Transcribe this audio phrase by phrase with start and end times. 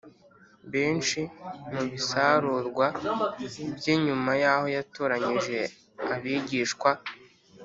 [0.71, 1.19] benshi
[1.73, 2.85] mu bisarurwa
[3.77, 5.59] bye Nyuma yaho yatoranyije
[6.13, 6.89] abigishwa